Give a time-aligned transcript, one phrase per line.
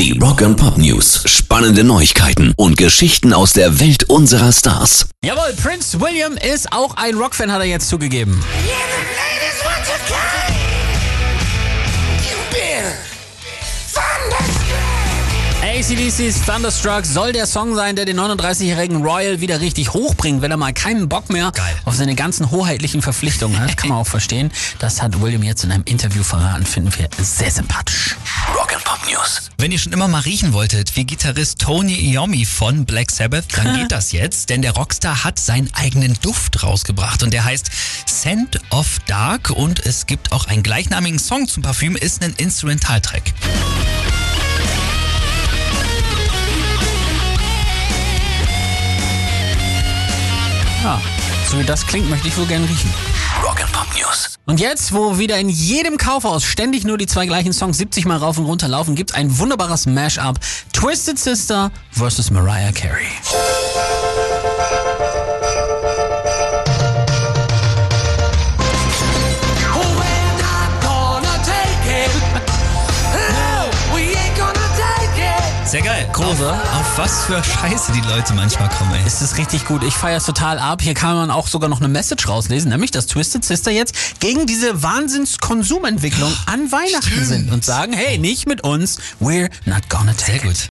[0.00, 1.24] Die Rock and Pop News.
[1.26, 5.04] Spannende Neuigkeiten und Geschichten aus der Welt unserer Stars.
[5.22, 8.42] Jawohl, Prince William ist auch ein Rockfan, hat er jetzt zugegeben.
[15.62, 20.56] ACDC's Thunderstruck soll der Song sein, der den 39-jährigen Royal wieder richtig hochbringt, wenn er
[20.56, 21.74] mal keinen Bock mehr Geil.
[21.84, 23.76] auf seine ganzen hoheitlichen Verpflichtungen hat.
[23.76, 24.50] Kann man auch verstehen.
[24.78, 28.16] Das hat William jetzt in einem Interview verraten, finden wir sehr sympathisch.
[28.54, 29.50] Rock and Pop News.
[29.58, 33.76] Wenn ihr schon immer mal riechen wolltet, wie Gitarrist Tony Iommi von Black Sabbath, dann
[33.78, 37.70] geht das jetzt, denn der Rockstar hat seinen eigenen Duft rausgebracht und der heißt
[38.08, 43.22] Scent of Dark und es gibt auch einen gleichnamigen Song zum Parfüm, ist ein Instrumentaltrack.
[50.82, 51.00] Ja,
[51.50, 53.09] so wie das klingt, möchte ich wohl gern riechen.
[54.46, 58.16] Und jetzt, wo wieder in jedem Kaufhaus ständig nur die zwei gleichen Songs 70 Mal
[58.18, 60.38] rauf und runter laufen, gibt's ein wunderbares Mash-up.
[60.72, 63.06] Twisted Sister versus Mariah Carey.
[75.70, 76.08] Sehr geil.
[76.12, 76.52] Große.
[76.52, 79.02] Auf was für Scheiße die Leute manchmal kommen, ey.
[79.06, 79.84] Es ist richtig gut.
[79.84, 80.82] Ich feier's total ab.
[80.82, 84.46] Hier kann man auch sogar noch eine Message rauslesen, nämlich, dass Twisted Sister jetzt gegen
[84.46, 87.26] diese Wahnsinnskonsumentwicklung an Weihnachten Stimmt.
[87.26, 90.68] sind und sagen, hey, nicht mit uns, we're not gonna take Sehr gut.